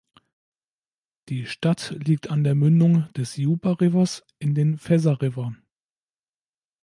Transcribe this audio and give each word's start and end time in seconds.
Die 1.29 1.45
Stadt 1.45 1.91
liegt 1.95 2.31
an 2.31 2.43
der 2.43 2.55
Mündung 2.55 3.13
des 3.13 3.37
Yuba 3.37 3.73
Rivers 3.73 4.25
in 4.39 4.55
den 4.55 4.79
Feather 4.79 5.21
River. 5.21 5.55